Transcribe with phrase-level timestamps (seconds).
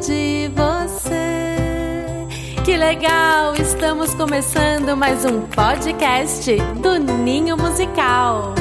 [0.00, 2.26] de você.
[2.64, 3.54] Que legal!
[3.56, 8.54] Estamos começando mais um podcast do Ninho Musical.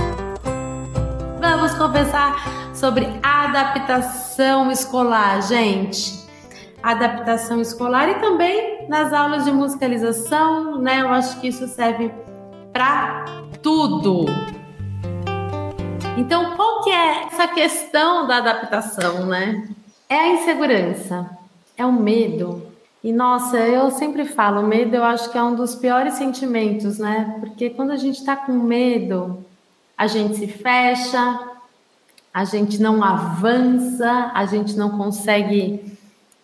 [1.39, 6.25] Vamos conversar sobre adaptação escolar, gente.
[6.81, 11.01] Adaptação escolar e também nas aulas de musicalização, né?
[11.01, 12.11] Eu acho que isso serve
[12.73, 13.25] para
[13.61, 14.25] tudo.
[16.17, 19.67] Então, qual que é essa questão da adaptação, né?
[20.09, 21.29] É a insegurança,
[21.75, 22.65] é o medo.
[23.03, 27.35] E nossa, eu sempre falo, medo eu acho que é um dos piores sentimentos, né?
[27.41, 29.45] Porque quando a gente tá com medo,
[29.97, 31.39] a gente se fecha,
[32.33, 35.97] a gente não avança, a gente não consegue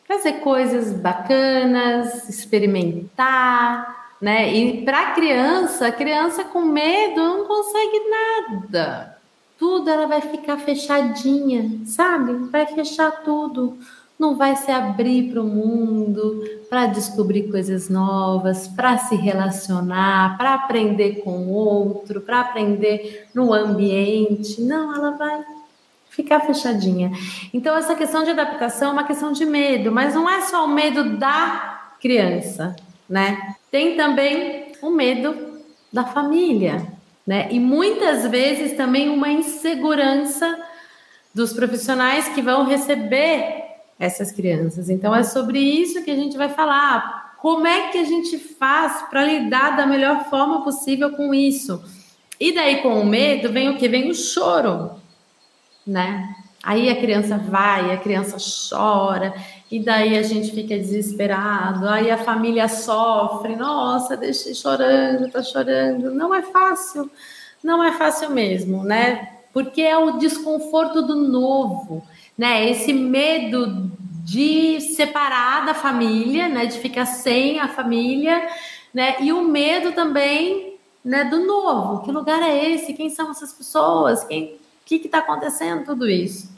[0.05, 4.54] fazer coisas bacanas, experimentar, né?
[4.54, 9.12] E para criança, criança com medo não consegue nada
[9.57, 12.34] tudo ela vai ficar fechadinha, sabe?
[12.49, 13.77] Vai fechar tudo.
[14.18, 20.54] Não vai se abrir para o mundo, para descobrir coisas novas, para se relacionar, para
[20.54, 24.62] aprender com o outro, para aprender no ambiente.
[24.62, 25.43] Não, ela vai
[26.09, 27.12] ficar fechadinha.
[27.54, 30.70] Então, essa questão de adaptação é uma questão de medo, mas não é só o
[30.70, 32.76] medo da criança,
[33.09, 33.55] né?
[33.71, 35.59] Tem também o medo
[35.91, 36.93] da família,
[37.26, 37.48] né?
[37.52, 40.60] E muitas vezes também uma insegurança
[41.34, 43.63] dos profissionais que vão receber
[43.99, 44.90] essas crianças.
[44.90, 47.35] Então é sobre isso que a gente vai falar.
[47.40, 51.84] Como é que a gente faz para lidar da melhor forma possível com isso?
[52.40, 53.87] E daí com o medo vem o que?
[53.87, 54.91] Vem o choro,
[55.85, 56.35] né?
[56.62, 59.34] Aí a criança vai, a criança chora,
[59.74, 66.13] e daí a gente fica desesperado, aí a família sofre, nossa, deixei chorando, tá chorando.
[66.13, 67.09] Não é fácil,
[67.63, 69.40] não é fácil mesmo, né?
[69.52, 72.06] Porque é o desconforto do novo,
[72.38, 72.69] né?
[72.69, 73.91] Esse medo
[74.24, 76.68] de separar da família, né?
[76.68, 78.47] De ficar sem a família,
[78.94, 79.16] né?
[79.22, 81.24] E o medo também, né?
[81.24, 82.03] Do novo.
[82.03, 82.94] Que lugar é esse?
[82.94, 84.24] Quem são essas pessoas?
[84.24, 84.53] Quem?
[84.53, 86.53] O que está acontecendo tudo isso?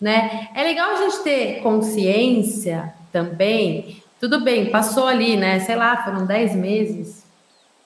[0.00, 0.48] Né?
[0.54, 4.02] É legal a gente ter consciência também.
[4.20, 5.60] Tudo bem, passou ali, né?
[5.60, 7.24] Sei lá, foram 10 meses,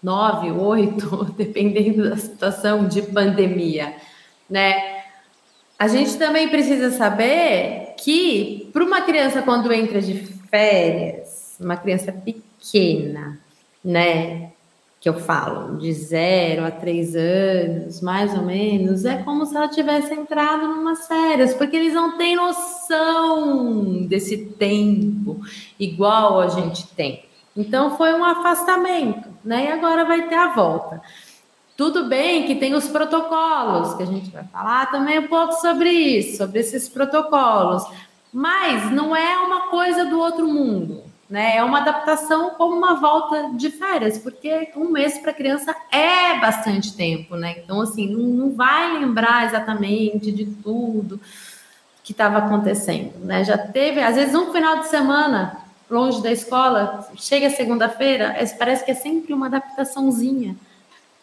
[0.02, 3.94] 9, 8, dependendo da situação de pandemia,
[4.48, 5.00] né?
[5.78, 10.14] A gente também precisa saber que para uma criança quando entra de
[10.50, 13.40] férias, uma criança pequena,
[13.82, 14.49] né?
[15.00, 19.66] Que eu falo, de zero a três anos, mais ou menos, é como se ela
[19.66, 25.40] tivesse entrado numa férias, porque eles não têm noção desse tempo
[25.78, 27.24] igual a gente tem.
[27.56, 29.64] Então foi um afastamento, né?
[29.64, 31.00] E agora vai ter a volta.
[31.78, 35.88] Tudo bem que tem os protocolos, que a gente vai falar também um pouco sobre
[35.88, 37.84] isso, sobre esses protocolos,
[38.30, 41.56] mas não é uma coisa do outro mundo né?
[41.56, 46.96] É uma adaptação como uma volta de férias, porque um mês para criança é bastante
[46.96, 47.54] tempo, né?
[47.62, 51.20] Então, assim, não, não vai lembrar exatamente de tudo
[52.02, 53.44] que estava acontecendo, né?
[53.44, 55.56] Já teve, às vezes, um final de semana
[55.88, 60.56] longe da escola, chega segunda-feira, é, parece que é sempre uma adaptaçãozinha.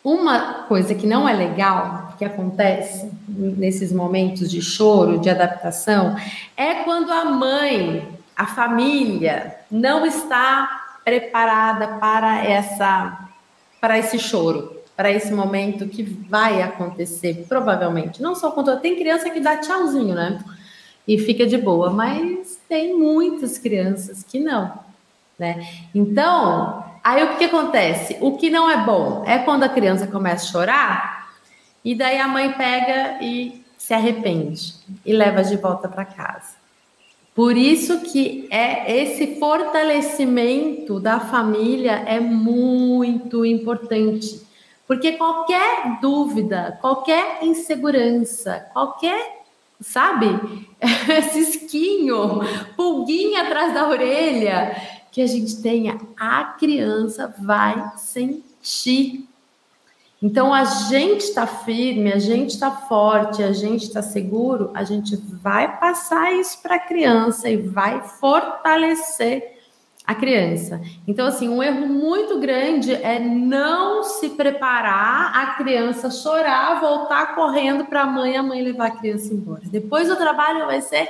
[0.04, 6.16] Uma coisa que não é legal, que acontece nesses momentos de choro, de adaptação,
[6.56, 8.08] é quando a mãe
[8.38, 13.28] a família não está preparada para essa
[13.80, 18.22] para esse choro, para esse momento que vai acontecer, provavelmente.
[18.22, 20.44] Não só quando tem criança que dá tchauzinho, né?
[21.08, 24.74] E fica de boa, mas tem muitas crianças que não,
[25.38, 25.66] né?
[25.94, 28.18] Então, aí o que, que acontece?
[28.20, 31.30] O que não é bom é quando a criança começa a chorar
[31.86, 34.74] e daí a mãe pega e se arrepende
[35.06, 36.56] e leva de volta para casa.
[37.38, 44.42] Por isso que é esse fortalecimento da família é muito importante.
[44.88, 49.44] Porque qualquer dúvida, qualquer insegurança, qualquer,
[49.80, 50.26] sabe,
[51.32, 52.40] cisquinho,
[52.76, 54.76] pulguinha atrás da orelha
[55.12, 59.27] que a gente tenha, a criança vai sentir
[60.22, 65.16] então, a gente está firme, a gente está forte, a gente está seguro, a gente
[65.16, 69.58] vai passar isso para a criança e vai fortalecer
[70.08, 70.82] a criança.
[71.08, 77.86] Então, assim, um erro muito grande é não se preparar, a criança chorar, voltar correndo
[77.86, 79.62] para a mãe, a mãe levar a criança embora.
[79.66, 81.08] Depois o trabalho vai ser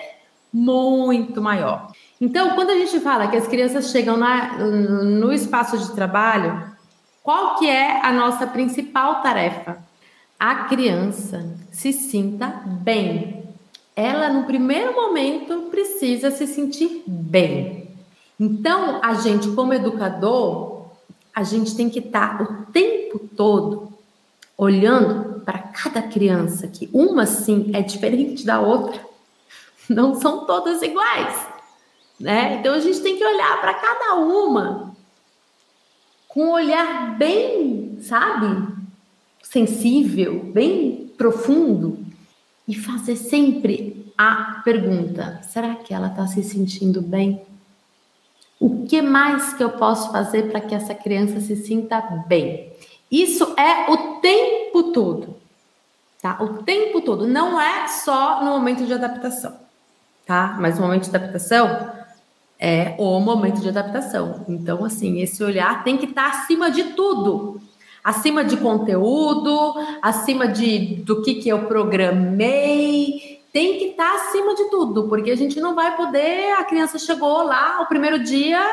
[0.52, 1.92] muito maior.
[2.20, 6.76] Então, quando a gente fala que as crianças chegam na, no espaço de trabalho,
[7.28, 9.84] qual que é a nossa principal tarefa?
[10.40, 13.44] A criança se sinta bem.
[13.94, 17.90] ela no primeiro momento precisa se sentir bem.
[18.40, 20.86] Então, a gente como educador,
[21.36, 23.92] a gente tem que estar o tempo todo
[24.58, 29.02] olhando para cada criança, que uma sim é diferente da outra.
[29.90, 31.46] Não são todas iguais,
[32.18, 32.56] né?
[32.60, 34.87] Então a gente tem que olhar para cada uma
[36.38, 38.72] com um olhar bem, sabe?
[39.42, 42.06] Sensível, bem profundo
[42.68, 47.42] e fazer sempre a pergunta: será que ela está se sentindo bem?
[48.60, 52.72] O que mais que eu posso fazer para que essa criança se sinta bem?
[53.10, 55.38] Isso é o tempo todo,
[56.22, 56.38] tá?
[56.40, 59.58] O tempo todo, não é só no momento de adaptação,
[60.24, 60.56] tá?
[60.60, 61.98] Mas o momento de adaptação
[62.60, 64.46] é o momento de adaptação.
[64.48, 67.62] Então, assim, esse olhar tem que estar tá acima de tudo,
[68.04, 74.56] acima de conteúdo, acima de do que que eu programei, tem que estar tá acima
[74.56, 78.64] de tudo, porque a gente não vai poder, a criança chegou lá o primeiro dia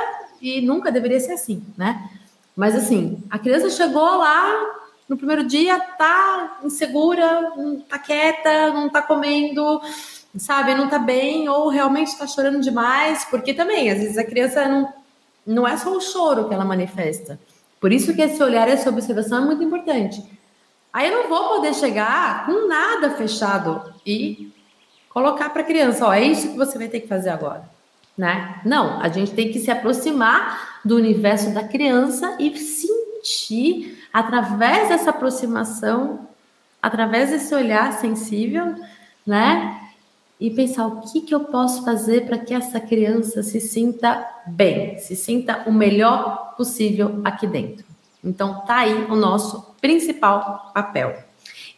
[0.40, 2.08] e nunca deveria ser assim, né?
[2.56, 7.52] Mas assim, a criança chegou lá no primeiro dia, tá insegura,
[7.88, 9.80] tá quieta, não tá comendo,
[10.36, 14.66] sabe, não tá bem, ou realmente tá chorando demais, porque também, às vezes a criança
[14.68, 14.92] não,
[15.46, 17.38] não é só o choro que ela manifesta.
[17.80, 20.22] Por isso que esse olhar, essa observação é muito importante.
[20.92, 24.52] Aí eu não vou poder chegar com nada fechado e
[25.10, 27.74] colocar para a criança, ó, é isso que você vai ter que fazer agora
[28.16, 28.60] né?
[28.64, 35.10] Não, a gente tem que se aproximar do universo da criança e sentir através dessa
[35.10, 36.28] aproximação,
[36.80, 38.74] através desse olhar sensível,
[39.26, 39.80] né?
[40.40, 44.98] E pensar o que, que eu posso fazer para que essa criança se sinta bem,
[44.98, 47.84] se sinta o melhor possível aqui dentro.
[48.22, 51.14] Então, tá aí o nosso principal papel.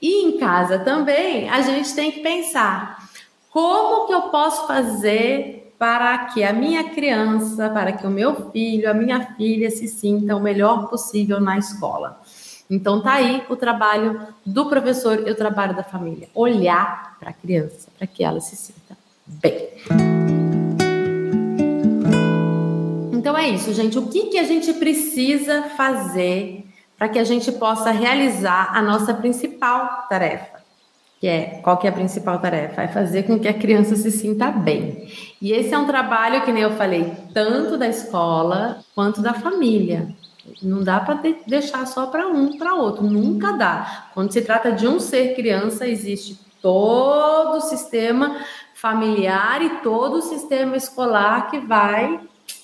[0.01, 3.09] E em casa também, a gente tem que pensar
[3.51, 8.91] como que eu posso fazer para que a minha criança, para que o meu filho,
[8.91, 12.21] a minha filha se sinta o melhor possível na escola.
[12.69, 17.33] Então tá aí o trabalho do professor e o trabalho da família, olhar para a
[17.33, 18.97] criança, para que ela se sinta
[19.27, 19.69] bem.
[23.13, 23.99] Então é isso, gente.
[23.99, 26.65] O que, que a gente precisa fazer
[26.99, 30.57] para que a gente possa realizar a nossa principal tarefa?
[31.21, 32.83] que é qual que é a principal tarefa?
[32.83, 35.09] É fazer com que a criança se sinta bem.
[35.41, 40.09] E esse é um trabalho que nem eu falei, tanto da escola quanto da família.
[40.63, 44.09] Não dá para de deixar só para um para outro, nunca dá.
[44.15, 48.37] Quando se trata de um ser criança, existe todo o sistema
[48.75, 52.21] familiar e todo o sistema escolar que vai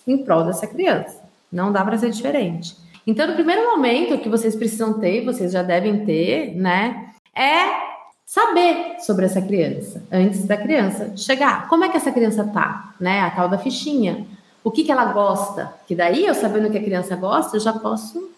[0.07, 1.23] em prol dessa criança.
[1.51, 2.77] Não dá para ser diferente.
[3.07, 7.93] Então, no primeiro momento que vocês precisam ter, vocês já devem ter, né, é
[8.25, 11.69] saber sobre essa criança antes da criança chegar.
[11.69, 13.21] Como é que essa criança tá, né?
[13.21, 14.27] A tal da fichinha.
[14.65, 15.75] O que que ela gosta?
[15.87, 18.31] Que daí eu sabendo o que a criança gosta, eu já posso,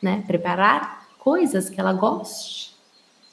[0.00, 2.74] né, preparar coisas que ela goste,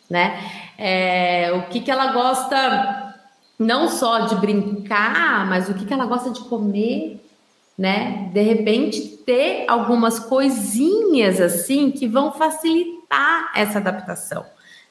[0.10, 0.40] né?
[0.78, 3.14] É, o que que ela gosta
[3.58, 7.24] não só de brincar, mas o que que ela gosta de comer,
[7.78, 8.30] né?
[8.34, 14.46] De repente ter algumas coisinhas assim que vão facilitar essa adaptação.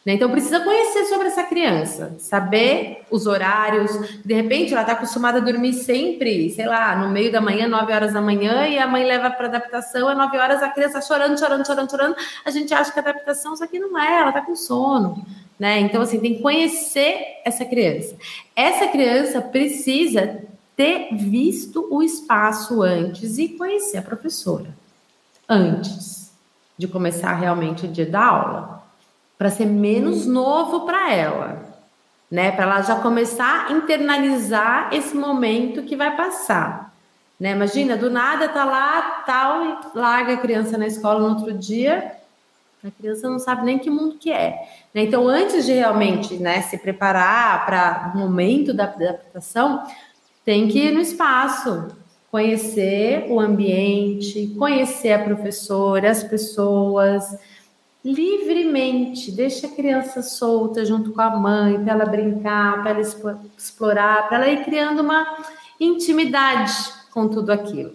[0.04, 0.12] Né?
[0.14, 3.90] Então, precisa conhecer sobre essa criança, saber os horários.
[4.22, 7.92] De repente, ela está acostumada a dormir sempre, sei lá, no meio da manhã, 9
[7.92, 11.38] horas da manhã, e a mãe leva para adaptação, às 9 horas a criança chorando,
[11.38, 12.16] chorando, chorando, chorando.
[12.44, 15.24] A gente acha que a adaptação, só que não é, ela está com sono.
[15.58, 15.80] Né?
[15.80, 18.14] Então, assim, tem que conhecer essa criança.
[18.54, 20.42] Essa criança precisa
[20.76, 24.66] ter visto o espaço antes e conhecer a professora
[25.48, 26.32] antes
[26.76, 28.83] de começar realmente o dia da aula
[29.38, 31.64] para ser menos novo para ela,
[32.30, 32.52] né?
[32.52, 36.92] Para ela já começar a internalizar esse momento que vai passar.
[37.38, 37.50] Né?
[37.50, 42.12] Imagina, do nada tá lá, tal, e larga a criança na escola no outro dia,
[42.84, 44.68] a criança não sabe nem que mundo que é.
[44.92, 45.04] Né?
[45.04, 49.82] Então, antes de realmente né, se preparar para o momento da adaptação,
[50.44, 51.88] tem que ir no espaço,
[52.30, 57.24] conhecer o ambiente, conhecer a professora, as pessoas,
[58.04, 64.28] livremente, deixa a criança solta junto com a mãe, para ela brincar, para ela explorar,
[64.28, 65.26] para ela ir criando uma
[65.80, 66.72] intimidade
[67.10, 67.94] com tudo aquilo.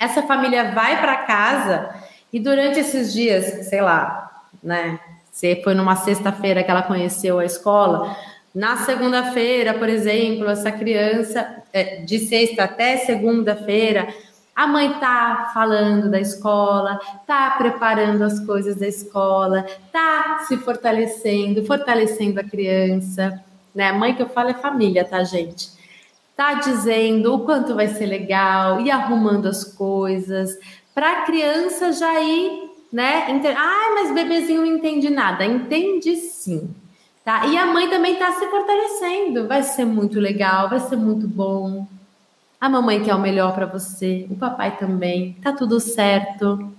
[0.00, 1.94] Essa família vai para casa
[2.32, 4.98] e durante esses dias, sei lá, né?
[5.30, 8.16] Se foi numa sexta-feira que ela conheceu a escola,
[8.54, 14.14] na segunda-feira, por exemplo, essa criança, é, de sexta até segunda-feira,
[14.54, 21.64] a mãe tá falando da escola, tá preparando as coisas da escola, tá se fortalecendo,
[21.64, 23.42] fortalecendo a criança.
[23.74, 23.90] né?
[23.90, 25.70] Mãe que eu falo é família, tá, gente?
[26.36, 30.56] Tá dizendo o quanto vai ser legal e arrumando as coisas
[30.94, 33.30] para a criança já ir, né?
[33.30, 33.54] Inter...
[33.58, 35.44] Ai, mas bebezinho não entende nada.
[35.44, 36.72] Entende sim.
[37.24, 37.46] Tá?
[37.46, 39.48] E a mãe também está se fortalecendo.
[39.48, 41.86] Vai ser muito legal, vai ser muito bom.
[42.64, 45.36] A mamãe quer o melhor para você, o papai também.
[45.42, 46.72] Tá tudo certo.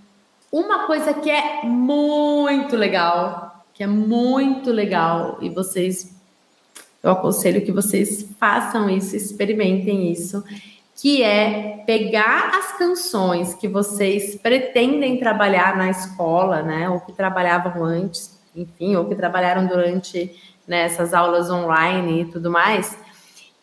[0.51, 6.19] Uma coisa que é muito legal, que é muito legal, e vocês,
[7.03, 10.43] eu aconselho que vocês façam isso, experimentem isso,
[10.95, 17.83] que é pegar as canções que vocês pretendem trabalhar na escola, né, ou que trabalhavam
[17.83, 20.35] antes, enfim, ou que trabalharam durante
[20.67, 22.97] né, essas aulas online e tudo mais,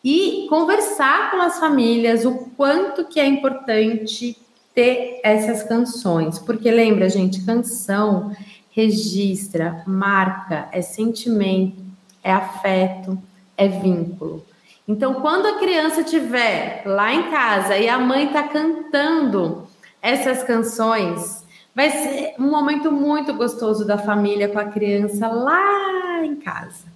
[0.03, 4.37] e conversar com as famílias o quanto que é importante
[4.73, 8.35] ter essas canções, porque lembra, gente, canção
[8.71, 11.81] registra, marca, é sentimento,
[12.23, 13.17] é afeto,
[13.55, 14.43] é vínculo.
[14.87, 19.67] Então, quando a criança estiver lá em casa e a mãe está cantando
[20.01, 26.35] essas canções, vai ser um momento muito gostoso da família com a criança lá em
[26.35, 26.92] casa.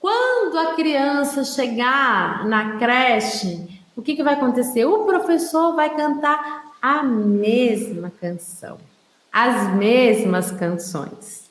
[0.00, 4.86] Quando a criança chegar na creche, o que, que vai acontecer?
[4.86, 8.78] O professor vai cantar a mesma canção,
[9.30, 11.50] as mesmas canções.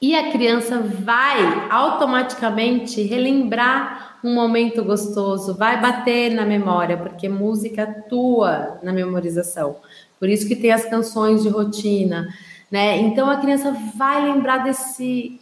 [0.00, 7.82] E a criança vai automaticamente relembrar um momento gostoso, vai bater na memória, porque música
[7.82, 9.76] atua na memorização.
[10.18, 12.28] Por isso que tem as canções de rotina,
[12.70, 12.96] né?
[12.96, 15.38] Então a criança vai lembrar desse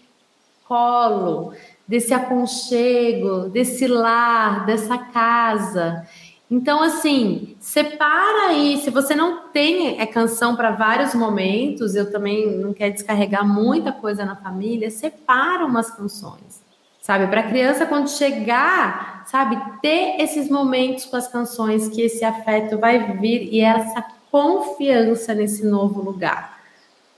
[0.66, 1.54] colo,
[1.87, 6.07] desse aconchego, desse lar, dessa casa.
[6.50, 8.78] Então, assim, separa aí.
[8.78, 13.93] Se você não tem é canção para vários momentos, eu também não quero descarregar muita
[13.93, 16.62] coisa na família, separa umas canções,
[17.02, 17.26] sabe?
[17.26, 22.78] Para a criança, quando chegar, sabe, ter esses momentos com as canções, que esse afeto
[22.78, 26.61] vai vir e essa confiança nesse novo lugar,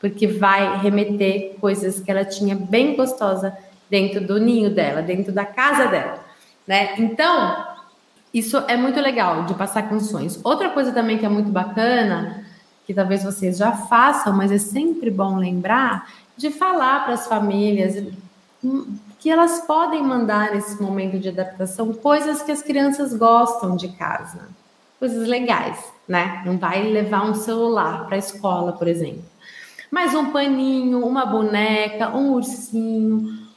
[0.01, 3.55] porque vai remeter coisas que ela tinha bem gostosa
[3.91, 6.25] dentro do ninho dela, dentro da casa dela,
[6.67, 6.95] né?
[6.99, 7.67] Então,
[8.33, 10.39] isso é muito legal de passar canções.
[10.45, 12.45] Outra coisa também que é muito bacana,
[12.87, 18.03] que talvez vocês já façam, mas é sempre bom lembrar, de falar para as famílias
[19.19, 24.49] que elas podem mandar nesse momento de adaptação coisas que as crianças gostam de casa,
[24.99, 26.43] coisas legais, né?
[26.45, 29.25] Não vai levar um celular para a escola, por exemplo.
[29.91, 33.48] Mas um paninho, uma boneca, um ursinho,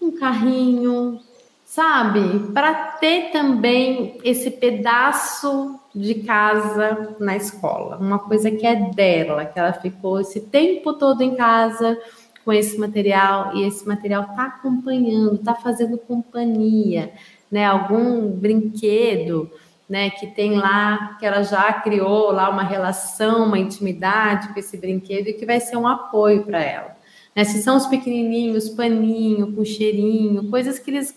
[0.00, 1.20] um carrinho,
[1.64, 2.50] sabe?
[2.52, 9.58] Para ter também esse pedaço de casa na escola, uma coisa que é dela, que
[9.58, 11.98] ela ficou esse tempo todo em casa
[12.44, 17.12] com esse material e esse material tá acompanhando, tá fazendo companhia,
[17.50, 17.66] né?
[17.66, 19.50] Algum brinquedo,
[19.88, 24.76] né, que tem lá, que ela já criou lá uma relação, uma intimidade com esse
[24.76, 26.97] brinquedo e que vai ser um apoio para ela.
[27.38, 27.44] Né?
[27.44, 31.16] Se são os pequenininhos, paninho, com cheirinho, coisas que eles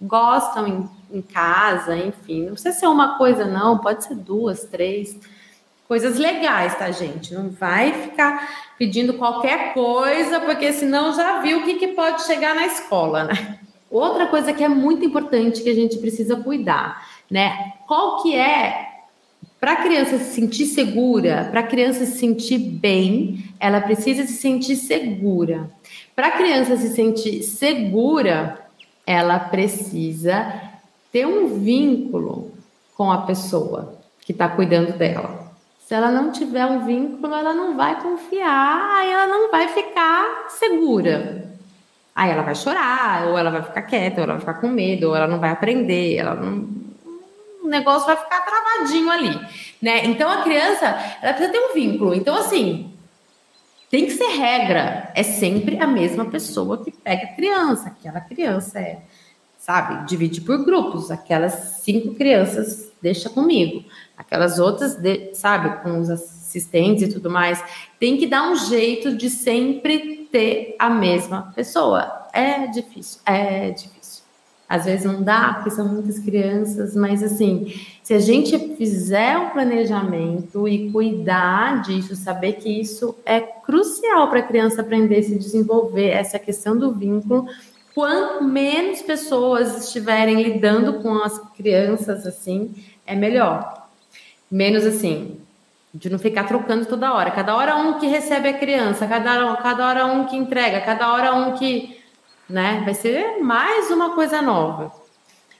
[0.00, 2.44] gostam em, em casa, enfim.
[2.44, 5.14] Não precisa ser uma coisa, não, pode ser duas, três.
[5.86, 7.34] Coisas legais, tá, gente?
[7.34, 12.54] Não vai ficar pedindo qualquer coisa, porque senão já viu o que, que pode chegar
[12.54, 13.58] na escola, né?
[13.90, 17.74] Outra coisa que é muito importante que a gente precisa cuidar, né?
[17.86, 18.87] Qual que é
[19.60, 24.34] para a criança se sentir segura, para a criança se sentir bem, ela precisa se
[24.34, 25.68] sentir segura.
[26.14, 28.58] Para a criança se sentir segura,
[29.06, 30.52] ela precisa
[31.10, 32.52] ter um vínculo
[32.96, 35.48] com a pessoa que está cuidando dela.
[35.80, 41.50] Se ela não tiver um vínculo, ela não vai confiar, ela não vai ficar segura.
[42.14, 45.08] Aí ela vai chorar, ou ela vai ficar quieta, ou ela vai ficar com medo,
[45.08, 46.68] ou ela não vai aprender, ela não...
[47.68, 49.38] o negócio vai ficar travadinho ali,
[49.80, 50.06] né?
[50.06, 50.86] Então a criança,
[51.20, 52.14] ela precisa ter um vínculo.
[52.14, 52.92] Então assim,
[53.90, 55.12] tem que ser regra.
[55.14, 57.88] É sempre a mesma pessoa que pega a criança.
[57.88, 59.02] Aquela criança é,
[59.58, 61.10] sabe, divide por grupos.
[61.10, 63.84] Aquelas cinco crianças deixa comigo.
[64.16, 67.62] Aquelas outras, de, sabe, com os assistentes e tudo mais.
[68.00, 72.26] Tem que dar um jeito de sempre ter a mesma pessoa.
[72.32, 73.97] É difícil, é difícil.
[74.68, 77.72] Às vezes não dá, porque são muitas crianças, mas assim,
[78.02, 84.40] se a gente fizer um planejamento e cuidar disso, saber que isso é crucial para
[84.40, 87.48] a criança aprender a se desenvolver, essa questão do vínculo,
[87.94, 92.74] quanto menos pessoas estiverem lidando com as crianças assim,
[93.06, 93.88] é melhor.
[94.50, 95.38] Menos assim,
[95.94, 97.30] de não ficar trocando toda hora.
[97.30, 101.34] Cada hora um que recebe a criança, cada, cada hora um que entrega, cada hora
[101.34, 101.98] um que
[102.48, 102.82] né?
[102.84, 104.92] Vai ser mais uma coisa nova.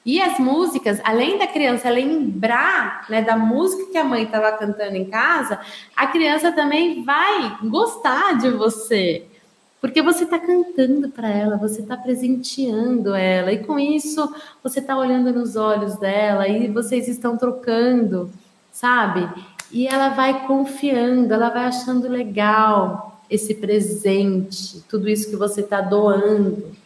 [0.04, 4.96] E as músicas, além da criança lembrar né, da música que a mãe estava cantando
[4.96, 5.60] em casa,
[5.94, 9.26] a criança também vai gostar de você.
[9.82, 14.96] Porque você está cantando para ela, você está presenteando ela, e com isso você está
[14.96, 18.30] olhando nos olhos dela e vocês estão trocando,
[18.72, 19.28] sabe?
[19.70, 25.82] E ela vai confiando, ela vai achando legal esse presente, tudo isso que você está
[25.82, 26.77] doando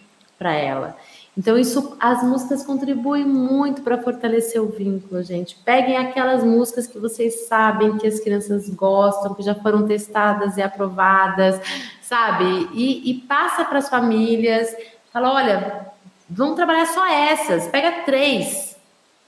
[0.42, 0.96] para ela.
[1.38, 5.56] Então, isso, as músicas contribuem muito para fortalecer o vínculo, gente.
[5.64, 10.62] Peguem aquelas músicas que vocês sabem que as crianças gostam, que já foram testadas e
[10.62, 11.58] aprovadas,
[12.02, 12.68] sabe?
[12.74, 14.68] E, e passa para as famílias.
[15.12, 15.86] Fala, olha,
[16.28, 17.68] vamos trabalhar só essas.
[17.68, 18.76] Pega três,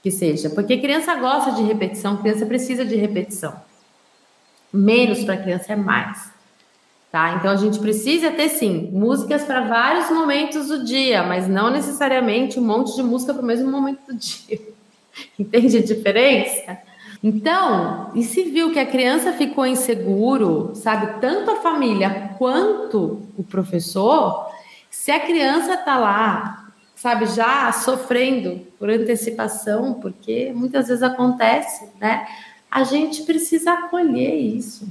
[0.03, 0.49] que seja.
[0.49, 3.55] Porque criança gosta de repetição, criança precisa de repetição.
[4.71, 6.34] Menos para criança é mais.
[7.15, 7.35] Tá?
[7.35, 12.59] Então a gente precisa ter sim músicas para vários momentos do dia, mas não necessariamente
[12.59, 14.59] um monte de música para o mesmo momento do dia.
[15.39, 16.77] Entende a diferença?
[17.23, 23.45] Então, e se viu que a criança ficou inseguro, sabe, tanto a família quanto o
[23.45, 24.51] professor,
[24.89, 26.67] se a criança tá lá,
[26.97, 32.27] sabe, já sofrendo por antecipação, porque muitas vezes acontece, né?
[32.69, 34.85] A gente precisa acolher isso.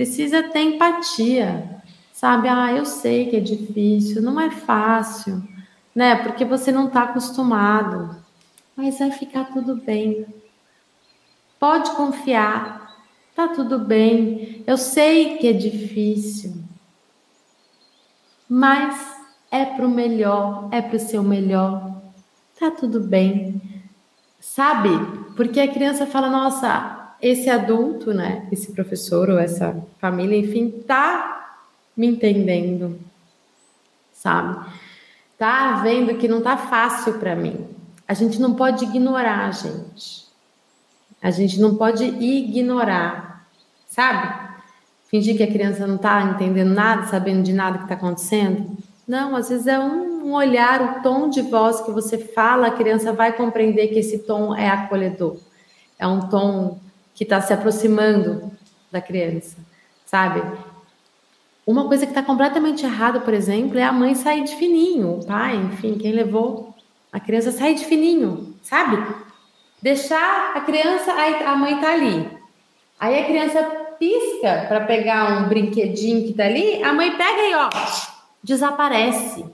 [0.00, 2.48] Precisa ter empatia, sabe?
[2.48, 5.46] Ah, eu sei que é difícil, não é fácil,
[5.94, 6.14] né?
[6.14, 8.16] Porque você não está acostumado,
[8.74, 10.26] mas vai ficar tudo bem.
[11.58, 12.96] Pode confiar,
[13.36, 14.64] tá tudo bem.
[14.66, 16.54] Eu sei que é difícil,
[18.48, 19.18] mas
[19.50, 22.00] é para o melhor, é para o seu melhor.
[22.58, 23.60] Tá tudo bem,
[24.40, 24.88] sabe?
[25.36, 31.58] Porque a criança fala: Nossa, esse adulto, né, esse professor ou essa família, enfim, tá
[31.96, 32.98] me entendendo,
[34.12, 34.66] sabe?
[35.36, 37.66] Tá vendo que não tá fácil para mim.
[38.06, 40.26] A gente não pode ignorar, gente.
[41.22, 43.46] A gente não pode ignorar,
[43.86, 44.50] sabe?
[45.08, 48.76] Fingir que a criança não tá entendendo nada, sabendo de nada que tá acontecendo.
[49.06, 53.12] Não, às vezes é um olhar, o tom de voz que você fala, a criança
[53.12, 55.36] vai compreender que esse tom é acolhedor.
[55.98, 56.78] É um tom
[57.20, 58.50] que está se aproximando
[58.90, 59.58] da criança,
[60.06, 60.40] sabe?
[61.66, 65.26] Uma coisa que está completamente errada, por exemplo, é a mãe sair de fininho, o
[65.26, 66.74] pai, enfim, quem levou
[67.12, 68.96] a criança sair de fininho, sabe?
[69.82, 72.26] Deixar a criança, a mãe tá ali.
[72.98, 73.64] Aí a criança
[73.98, 77.68] pisca para pegar um brinquedinho que tá ali, a mãe pega e ó,
[78.42, 79.44] desaparece.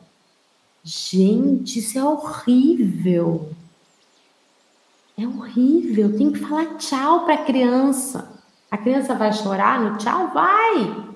[0.85, 3.51] Gente, isso é horrível.
[5.19, 8.39] É horrível, tem que falar tchau para a criança.
[8.71, 10.29] A criança vai chorar no tchau?
[10.35, 11.07] Vai!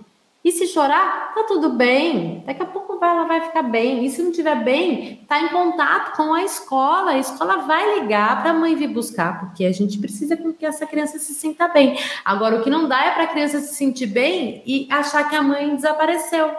[0.42, 2.42] E se chorar, tá tudo bem.
[2.46, 4.06] Daqui a pouco vai, ela vai ficar bem.
[4.06, 7.10] E se não estiver bem, tá em contato com a escola.
[7.10, 10.86] A escola vai ligar para a mãe vir buscar, porque a gente precisa que essa
[10.86, 11.98] criança se sinta bem.
[12.24, 15.36] Agora, o que não dá é para a criança se sentir bem e achar que
[15.36, 16.50] a mãe desapareceu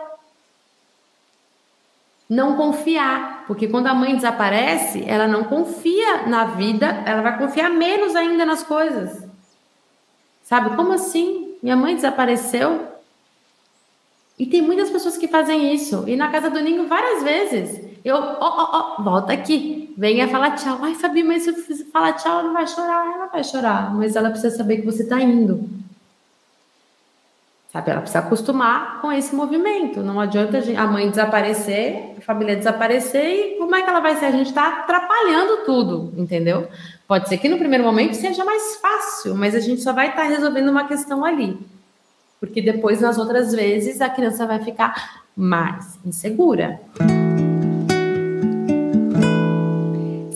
[2.31, 7.69] não confiar, porque quando a mãe desaparece, ela não confia na vida, ela vai confiar
[7.69, 9.21] menos ainda nas coisas.
[10.41, 10.73] Sabe?
[10.77, 11.57] Como assim?
[11.61, 12.87] Minha mãe desapareceu?
[14.39, 16.05] E tem muitas pessoas que fazem isso.
[16.07, 17.81] E na casa do Ninho, várias vezes.
[18.03, 19.93] Eu, ó, ó, ó, volta aqui.
[19.97, 20.79] Venha falar tchau.
[20.83, 23.13] Ai, Fabi, mas se eu falar tchau, ela não vai chorar.
[23.13, 23.93] Ela vai chorar.
[23.93, 25.69] Mas ela precisa saber que você está indo.
[27.71, 27.89] Sabe?
[27.89, 30.01] Ela precisa acostumar com esse movimento.
[30.01, 34.25] Não adianta a mãe desaparecer, a família desaparecer e como é que ela vai ser?
[34.25, 36.67] A gente está atrapalhando tudo, entendeu?
[37.07, 40.23] Pode ser que no primeiro momento seja mais fácil, mas a gente só vai estar
[40.23, 41.57] tá resolvendo uma questão ali.
[42.41, 46.81] Porque depois, nas outras vezes, a criança vai ficar mais insegura.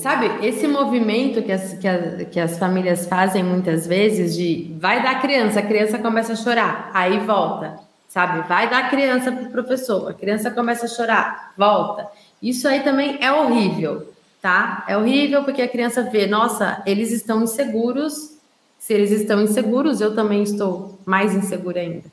[0.06, 5.02] Sabe, esse movimento que as, que, a, que as famílias fazem muitas vezes de vai
[5.02, 8.48] dar criança, a criança começa a chorar, aí volta, sabe?
[8.48, 12.08] Vai dar criança para o professor, a criança começa a chorar, volta.
[12.40, 14.14] Isso aí também é horrível,
[14.44, 14.86] tá?
[14.88, 18.38] É horrível porque a criança vê, nossa, eles estão inseguros.
[18.78, 22.06] Se eles estão inseguros, eu também estou mais insegura ainda.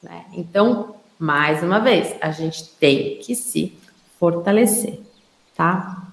[0.00, 0.26] Né?
[0.32, 3.76] Então, mais uma vez, a gente tem que se
[4.20, 5.00] fortalecer,
[5.56, 6.04] tá?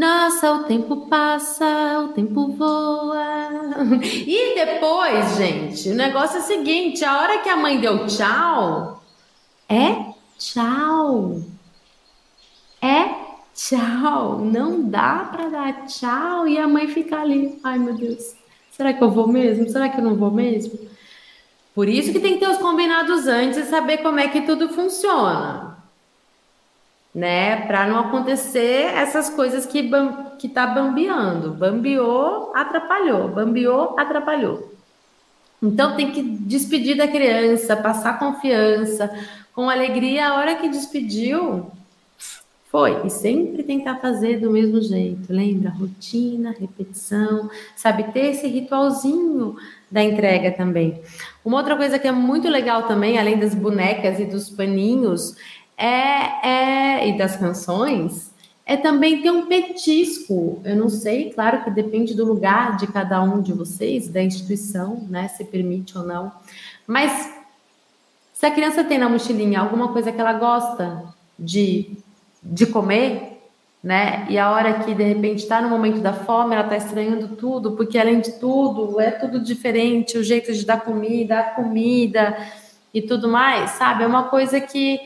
[0.00, 3.50] Nossa, o tempo passa, o tempo voa.
[4.26, 9.02] E depois, gente, o negócio é o seguinte: a hora que a mãe deu tchau,
[9.68, 11.42] é tchau.
[12.80, 13.10] É
[13.54, 14.38] tchau.
[14.38, 17.60] Não dá para dar tchau e a mãe ficar ali.
[17.62, 18.34] Ai, meu Deus,
[18.70, 19.68] será que eu vou mesmo?
[19.68, 20.80] Será que eu não vou mesmo?
[21.74, 24.70] Por isso que tem que ter os combinados antes e saber como é que tudo
[24.70, 25.69] funciona.
[27.14, 27.66] Né?
[27.66, 29.90] Para não acontecer essas coisas que
[30.38, 31.52] que tá bambeando.
[31.52, 33.28] Bambiou, atrapalhou.
[33.28, 34.72] Bambiou, atrapalhou.
[35.62, 39.10] Então tem que despedir da criança, passar confiança,
[39.54, 40.28] com alegria.
[40.28, 41.70] A hora que despediu,
[42.70, 43.04] foi.
[43.04, 45.32] E sempre tentar fazer do mesmo jeito.
[45.32, 45.70] Lembra?
[45.70, 48.04] Rotina, repetição, sabe?
[48.12, 49.56] Ter esse ritualzinho
[49.90, 51.02] da entrega também.
[51.44, 55.34] Uma outra coisa que é muito legal também, além das bonecas e dos paninhos,
[55.80, 58.30] é, é e das canções,
[58.66, 60.60] é também ter um petisco.
[60.64, 65.06] Eu não sei, claro que depende do lugar de cada um de vocês, da instituição,
[65.08, 65.28] né?
[65.28, 66.30] Se permite ou não.
[66.86, 67.32] Mas
[68.32, 71.04] se a criança tem na mochilinha alguma coisa que ela gosta
[71.38, 71.96] de
[72.42, 73.38] de comer,
[73.82, 74.26] né?
[74.28, 77.72] E a hora que de repente está no momento da fome, ela está estranhando tudo,
[77.72, 82.36] porque além de tudo, é tudo diferente, o jeito de dar comida, a comida
[82.92, 84.04] e tudo mais, sabe?
[84.04, 84.98] É uma coisa que,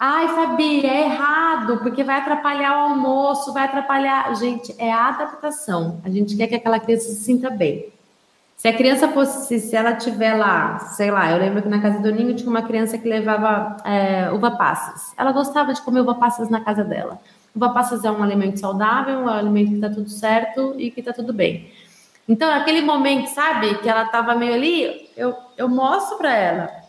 [0.00, 4.34] ai, Fabi, é errado, porque vai atrapalhar o almoço, vai atrapalhar.
[4.34, 6.00] Gente, é a adaptação.
[6.02, 7.92] A gente quer que aquela criança se sinta bem.
[8.56, 11.98] Se a criança fosse, se ela tiver lá, sei lá, eu lembro que na casa
[11.98, 15.14] do Ninho tinha uma criança que levava é, uva passas.
[15.16, 17.20] Ela gostava de comer uva passas na casa dela.
[17.54, 21.02] Uva passas é um alimento saudável, é um alimento que tá tudo certo e que
[21.02, 21.70] tá tudo bem.
[22.28, 26.79] Então, naquele momento, sabe, que ela tava meio ali, eu, eu mostro para ela.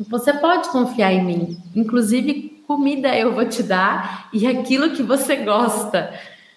[0.00, 1.58] Você pode confiar em mim.
[1.74, 6.12] Inclusive, comida eu vou te dar e aquilo que você gosta,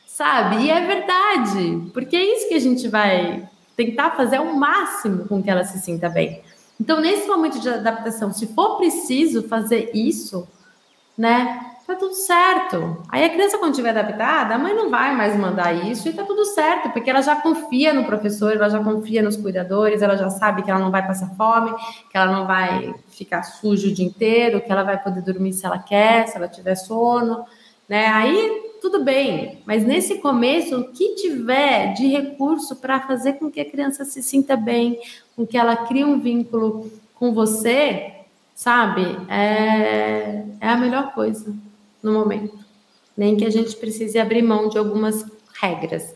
[0.06, 0.66] sabe?
[0.66, 5.42] E é verdade, porque é isso que a gente vai tentar fazer o máximo com
[5.42, 6.42] que ela se sinta bem.
[6.80, 10.48] Então, nesse momento de adaptação, se for preciso fazer isso,
[11.18, 13.04] né, tá tudo certo.
[13.10, 16.24] Aí a criança, quando estiver adaptada, a mãe não vai mais mandar isso e tá
[16.24, 20.30] tudo certo, porque ela já confia no professor, ela já confia nos cuidadores, ela já
[20.30, 21.74] sabe que ela não vai passar fome,
[22.10, 25.66] que ela não vai ficar sujo o dia inteiro, que ela vai poder dormir se
[25.66, 27.46] ela quer, se ela tiver sono,
[27.90, 28.08] né?
[28.08, 33.60] Aí tudo bem, mas nesse começo, o que tiver de recurso para fazer com que
[33.60, 35.00] a criança se sinta bem,
[35.36, 38.14] com que ela crie um vínculo com você,
[38.56, 41.54] sabe, é, é a melhor coisa
[42.02, 42.58] no momento.
[43.16, 45.26] Nem que a gente precise abrir mão de algumas
[45.60, 46.16] regras.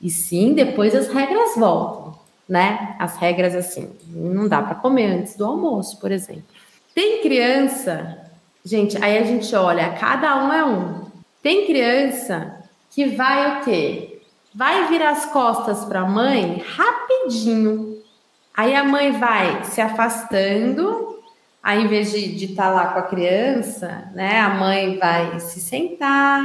[0.00, 2.18] E sim, depois as regras voltam,
[2.48, 2.96] né?
[2.98, 6.44] As regras assim, não dá para comer antes do almoço, por exemplo.
[6.94, 8.18] Tem criança,
[8.64, 11.02] gente, aí a gente olha, cada um é um.
[11.42, 12.58] Tem criança
[12.90, 14.20] que vai o quê?
[14.54, 18.02] Vai virar as costas para a mãe rapidinho.
[18.54, 21.11] Aí a mãe vai se afastando,
[21.62, 24.40] ao invés de estar tá lá com a criança, né?
[24.40, 26.42] A mãe vai se sentar,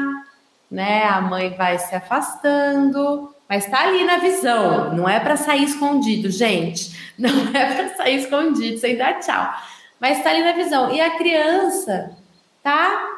[0.70, 1.06] né?
[1.06, 4.94] A mãe vai se afastando, mas está ali na visão.
[4.94, 6.96] Não é para sair escondido, gente.
[7.18, 9.52] Não é para sair escondido sem dar tchau.
[10.00, 10.92] Mas está ali na visão.
[10.94, 12.16] E a criança
[12.62, 13.17] tá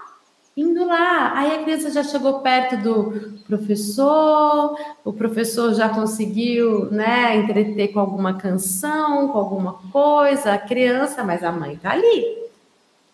[0.55, 1.38] indo lá.
[1.38, 7.99] Aí a criança já chegou perto do professor, o professor já conseguiu, né, entreter com
[7.99, 12.38] alguma canção, com alguma coisa, a criança, mas a mãe tá ali,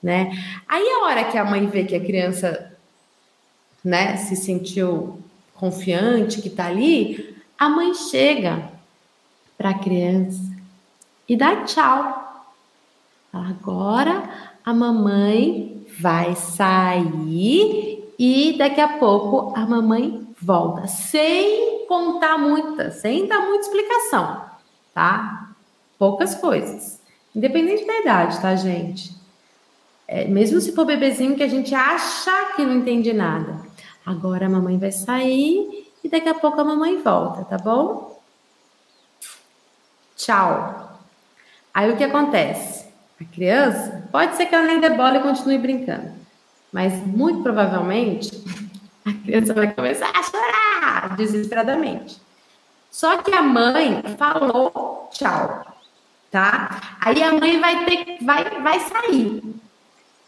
[0.01, 0.31] né?
[0.67, 2.73] Aí a hora que a mãe vê que a criança,
[3.83, 5.19] né, se sentiu
[5.53, 8.69] confiante que tá ali, a mãe chega
[9.57, 10.41] para a criança
[11.27, 12.45] e dá tchau.
[13.31, 14.23] Agora
[14.65, 23.27] a mamãe vai sair e daqui a pouco a mamãe volta, sem contar muita, sem
[23.27, 24.45] dar muita explicação,
[24.93, 25.51] tá?
[25.97, 26.99] Poucas coisas,
[27.35, 29.15] independente da idade, tá, gente?
[30.07, 33.59] É, mesmo se for bebezinho que a gente acha que não entende nada.
[34.05, 38.21] Agora a mamãe vai sair e daqui a pouco a mamãe volta, tá bom?
[40.15, 40.99] Tchau.
[41.73, 42.85] Aí o que acontece?
[43.19, 46.09] A criança, pode ser que ela dê bola e continue brincando,
[46.71, 48.31] mas muito provavelmente
[49.03, 52.21] a criança vai começar a chorar desesperadamente.
[52.89, 55.65] Só que a mãe falou tchau,
[56.31, 56.97] tá?
[57.01, 59.43] Aí a mãe vai ter, vai, vai sair.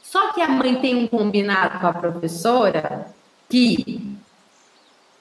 [0.04, 3.08] Só que a mãe tem um combinado com a professora
[3.47, 4.19] que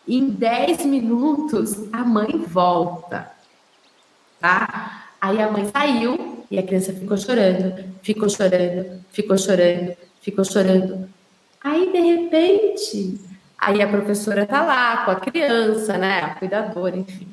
[0.09, 3.31] em 10 minutos a mãe volta,
[4.41, 5.05] tá?
[5.21, 11.09] Aí a mãe saiu, e a criança ficou chorando, ficou chorando, ficou chorando, ficou chorando.
[11.63, 13.21] Aí, de repente,
[13.59, 16.21] aí a professora tá lá com a criança, né?
[16.21, 17.27] A cuidadora, enfim.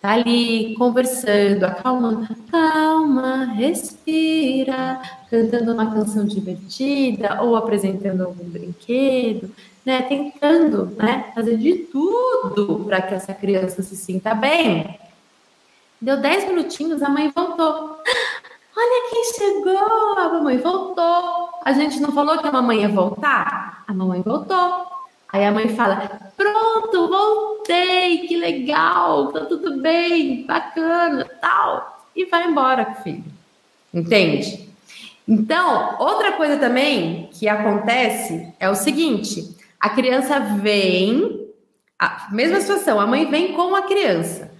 [0.00, 2.28] Tá ali conversando, acalmando.
[2.50, 9.50] Calma, respira, cantando uma canção divertida ou apresentando algum brinquedo,
[9.82, 10.02] né?
[10.02, 11.32] Tentando, né?
[11.34, 14.98] Fazer de tudo para que essa criança se sinta bem.
[15.98, 17.96] Deu dez minutinhos, a mãe voltou.
[18.76, 20.18] Olha quem chegou!
[20.18, 21.50] A mamãe voltou.
[21.64, 23.84] A gente não falou que a mamãe ia voltar?
[23.86, 24.86] A mamãe voltou.
[25.32, 32.04] Aí a mãe fala: Pronto, voltei, que legal, tá tudo bem, bacana, tal.
[32.14, 33.24] E vai embora com o filho.
[33.92, 34.68] Entende?
[35.26, 41.48] Então, outra coisa também que acontece é o seguinte: a criança vem,
[41.98, 44.53] a mesma situação, a mãe vem com a criança.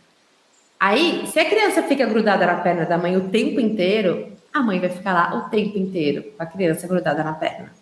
[0.85, 4.79] Aí, se a criança fica grudada na perna da mãe o tempo inteiro, a mãe
[4.79, 7.73] vai ficar lá o tempo inteiro com a criança grudada na perna.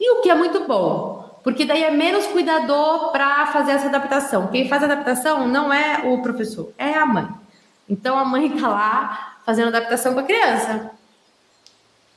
[0.00, 4.46] E o que é muito bom, porque daí é menos cuidador para fazer essa adaptação.
[4.46, 7.28] Quem faz a adaptação não é o professor, é a mãe.
[7.86, 10.98] Então a mãe está lá fazendo adaptação com a criança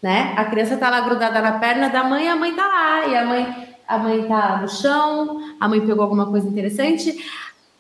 [0.02, 0.34] né?
[0.36, 3.26] A criança tá lá grudada na perna da mãe, a mãe tá lá, e a
[3.26, 7.24] mãe, a mãe tá no chão, a mãe pegou alguma coisa interessante,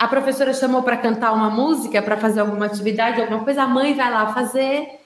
[0.01, 3.93] a professora chamou para cantar uma música, para fazer alguma atividade, alguma coisa, a mãe
[3.93, 4.99] vai lá fazer,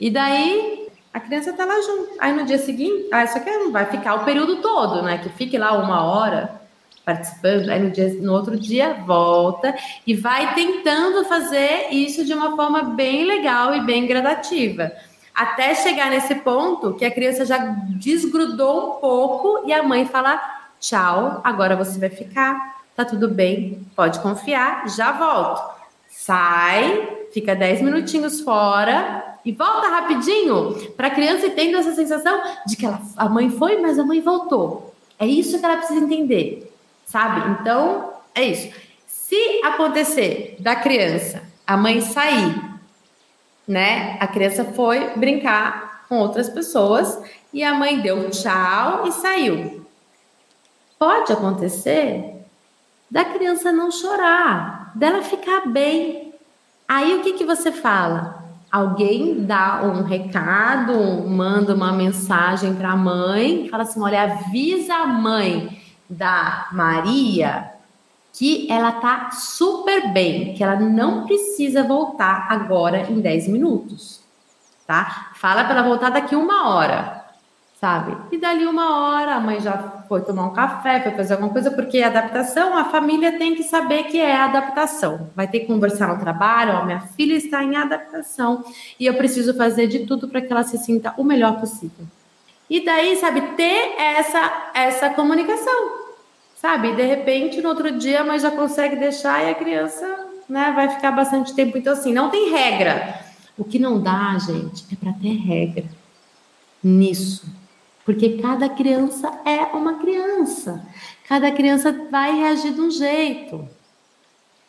[0.00, 2.12] e daí a criança tá lá junto.
[2.18, 5.18] Aí no dia seguinte, ah, isso aqui não vai ficar o período todo, né?
[5.18, 6.58] Que fique lá uma hora
[7.04, 9.74] participando, aí no, dia, no outro dia volta
[10.06, 14.90] e vai tentando fazer isso de uma forma bem legal e bem gradativa
[15.34, 20.40] até chegar nesse ponto que a criança já desgrudou um pouco e a mãe fala:
[20.80, 25.78] tchau, agora você vai ficar, tá tudo bem, pode confiar, já volto.
[26.08, 32.76] Sai, fica 10 minutinhos fora e volta rapidinho para a criança tendo essa sensação de
[32.76, 34.94] que ela, a mãe foi, mas a mãe voltou.
[35.18, 36.72] É isso que ela precisa entender,
[37.06, 37.50] sabe?
[37.60, 38.72] Então, é isso.
[39.06, 42.68] Se acontecer da criança, a mãe sair
[43.68, 44.16] né?
[44.18, 49.86] A criança foi brincar com outras pessoas e a mãe deu tchau e saiu.
[50.98, 52.37] Pode acontecer
[53.10, 56.34] da criança não chorar, dela ficar bem.
[56.86, 58.44] Aí o que, que você fala?
[58.70, 60.92] Alguém dá um recado,
[61.26, 67.72] manda uma mensagem para a mãe, fala assim: olha, avisa a mãe da Maria
[68.32, 74.20] que ela tá super bem, que ela não precisa voltar agora em 10 minutos,
[74.86, 75.32] tá?
[75.34, 77.24] Fala para ela voltar daqui uma hora,
[77.80, 78.16] sabe?
[78.30, 81.70] E dali uma hora a mãe já foi tomar um café, foi fazer alguma coisa,
[81.70, 85.30] porque adaptação, a família tem que saber que é adaptação.
[85.36, 88.64] Vai ter que conversar no trabalho, ó, minha filha está em adaptação
[88.98, 92.06] e eu preciso fazer de tudo para que ela se sinta o melhor possível.
[92.70, 96.08] E daí, sabe, ter essa essa comunicação
[96.60, 96.88] sabe?
[96.88, 100.88] E de repente, no outro dia, mãe já consegue deixar e a criança né, vai
[100.88, 101.78] ficar bastante tempo.
[101.78, 103.20] Então, assim, não tem regra.
[103.56, 105.84] O que não dá, gente, é para ter regra
[106.82, 107.46] nisso.
[108.08, 110.82] Porque cada criança é uma criança.
[111.28, 113.68] Cada criança vai reagir de um jeito.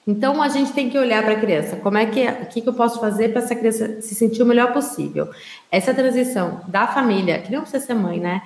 [0.06, 1.78] Então a gente tem que olhar para a criança.
[1.78, 4.46] Como é que, o que, que eu posso fazer para essa criança se sentir o
[4.46, 5.30] melhor possível?
[5.72, 8.42] Essa transição da família, que não precisa ser mãe, né?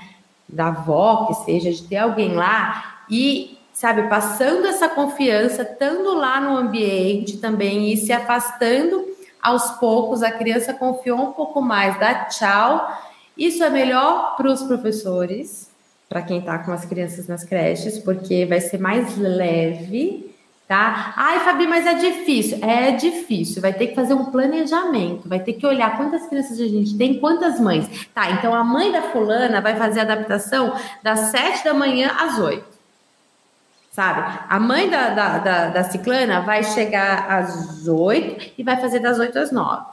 [0.48, 6.40] Da avó, que seja, de ter alguém lá e, sabe, passando essa confiança, estando lá
[6.40, 9.08] no ambiente também e se afastando
[9.42, 13.12] aos poucos, a criança confiou um pouco mais, dá tchau.
[13.38, 15.70] Isso é melhor para os professores,
[16.08, 20.32] para quem está com as crianças nas creches, porque vai ser mais leve,
[20.68, 21.14] tá?
[21.18, 22.60] Ai, Fabi, mas é difícil.
[22.62, 26.68] É difícil, vai ter que fazer um planejamento, vai ter que olhar quantas crianças a
[26.68, 28.08] gente tem, quantas mães.
[28.14, 32.38] Tá, então a mãe da fulana vai fazer a adaptação das sete da manhã às
[32.38, 32.74] oito
[33.94, 34.40] sabe?
[34.50, 39.20] A mãe da, da, da, da ciclana vai chegar às oito e vai fazer das
[39.20, 39.86] oito às nove.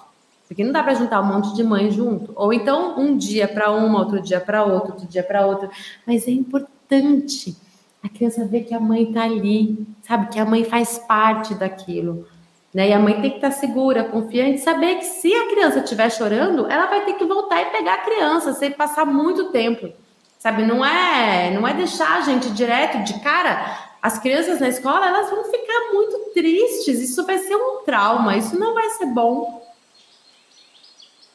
[0.51, 2.33] Porque não dá para juntar um monte de mães junto.
[2.35, 5.71] Ou então, um dia para uma, outro dia para outro, outro dia para outra.
[6.05, 7.57] Mas é importante
[8.03, 10.27] a criança ver que a mãe está ali, sabe?
[10.27, 12.27] Que a mãe faz parte daquilo.
[12.75, 12.89] Né?
[12.89, 16.11] E a mãe tem que estar tá segura, confiante, saber que se a criança estiver
[16.11, 19.89] chorando, ela vai ter que voltar e pegar a criança, sem passar muito tempo.
[20.37, 25.07] Sabe, não é, não é deixar a gente direto de cara as crianças na escola
[25.07, 27.01] elas vão ficar muito tristes.
[27.01, 28.37] Isso vai ser um trauma.
[28.37, 29.63] Isso não vai ser bom.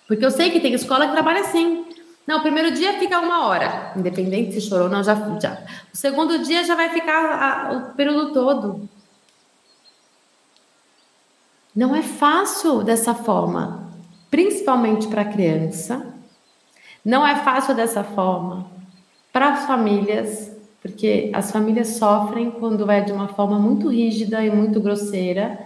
[0.07, 1.85] Porque eu sei que tem escola que trabalha assim.
[2.25, 5.61] Não, o primeiro dia fica uma hora, independente se chorou ou não, já, já.
[5.93, 8.89] O segundo dia já vai ficar a, o período todo.
[11.75, 13.91] Não é fácil dessa forma,
[14.31, 16.13] principalmente para a criança.
[17.03, 18.65] Não é fácil dessa forma
[19.31, 24.51] para as famílias porque as famílias sofrem quando é de uma forma muito rígida e
[24.51, 25.59] muito grosseira,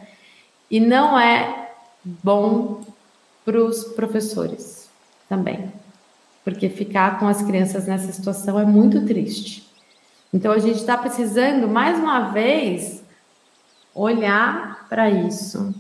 [0.72, 1.72] e não é
[2.06, 2.80] bom
[3.46, 4.90] para os professores
[5.28, 5.72] também,
[6.44, 9.68] porque ficar com as crianças nessa situação é muito triste.
[10.34, 13.04] Então a gente está precisando, mais uma vez,
[13.94, 15.74] olhar para isso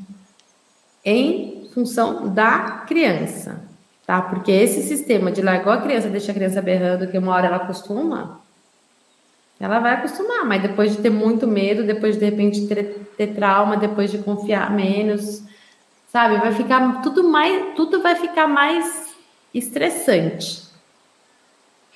[1.06, 3.62] em função da criança,
[4.06, 4.22] tá?
[4.22, 7.58] Porque esse sistema de largar a criança, deixa a criança berrando, que uma hora ela
[7.58, 8.42] acostuma,
[9.60, 13.28] Ela vai acostumar, mas depois de ter muito medo, depois de, de repente ter, ter
[13.36, 15.44] trauma, depois de confiar menos,
[16.12, 16.38] sabe?
[16.38, 19.16] Vai ficar tudo mais, tudo vai ficar mais
[19.54, 20.68] estressante.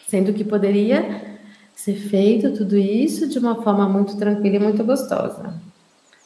[0.08, 1.40] Sendo que poderia
[1.76, 5.54] ser feito tudo isso de uma forma muito tranquila e muito gostosa.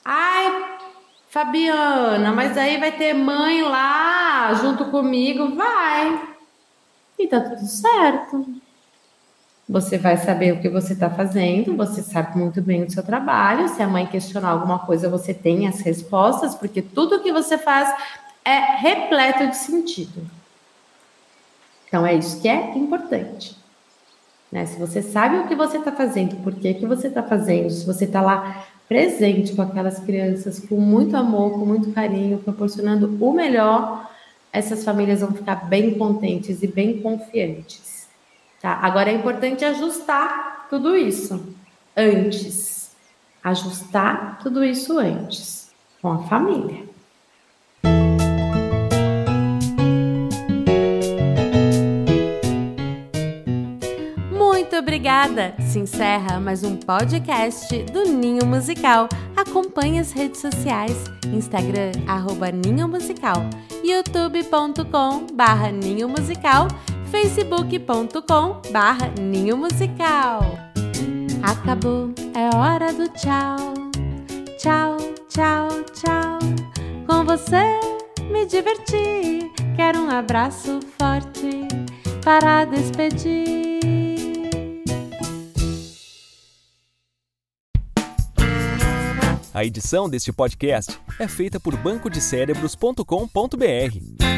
[0.04, 0.78] Ai,
[1.30, 5.56] Fabiana, mas aí vai ter mãe lá junto comigo?
[5.56, 6.36] Vai.
[7.18, 8.46] E tá tudo certo.
[9.70, 13.68] Você vai saber o que você está fazendo, você sabe muito bem o seu trabalho.
[13.68, 17.94] Se a mãe questionar alguma coisa, você tem as respostas, porque tudo que você faz
[18.46, 20.26] é repleto de sentido.
[21.88, 23.58] Então é isso que é importante.
[24.50, 24.66] Né?
[24.66, 27.86] Se você sabe o que você está fazendo, por que, que você está fazendo, se
[27.86, 33.34] você está lá presente com aquelas crianças, com muito amor, com muito carinho, proporcionando o
[33.34, 34.10] melhor,
[34.52, 38.07] essas famílias vão ficar bem contentes e bem confiantes.
[38.62, 38.80] Tá?
[38.82, 41.56] Agora é importante ajustar tudo isso
[41.96, 42.92] antes.
[43.44, 46.86] Ajustar tudo isso antes com a família.
[54.32, 55.56] Muito obrigada!
[55.62, 59.08] Se encerra mais um podcast do Ninho Musical.
[59.36, 63.50] Acompanhe as redes sociais, Instagram, arroba Ninho Musical,
[63.84, 66.68] youtube.com barra Ninho Musical
[67.12, 70.42] facebook.com barra Ninho Musical.
[71.44, 73.74] Acabou, é hora do tchau.
[74.58, 74.98] Tchau,
[75.30, 76.40] tchau, tchau.
[77.08, 77.80] Com você
[78.30, 79.50] me diverti.
[79.76, 81.68] Quero um abraço forte
[82.24, 83.78] para despedir.
[89.54, 94.37] A edição deste podcast é feita por bancodecerebros.com.br.